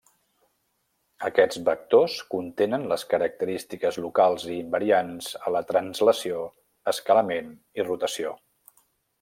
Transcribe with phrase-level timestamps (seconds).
[1.27, 6.43] Aquests vectors contenen les característiques locals i invariants a la translació,
[6.95, 8.35] escalament i rotació.